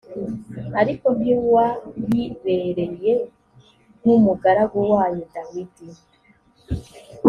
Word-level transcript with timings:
ariko 0.81 1.07
ntiwayibereye 1.19 3.13
nk 3.99 4.07
umugaragu 4.15 4.77
wayo 4.91 5.23
dawidi 5.33 5.87